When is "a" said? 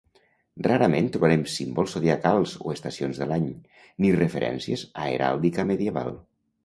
5.03-5.07